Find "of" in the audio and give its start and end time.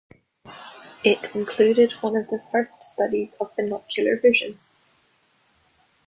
2.17-2.27, 3.35-3.55